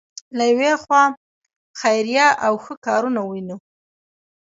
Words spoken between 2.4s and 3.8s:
او ښه کارونه وینو.